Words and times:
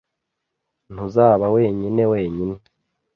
Ntuzaba 0.93 1.45
wenyine 1.55 2.03
wenyine. 2.11 2.55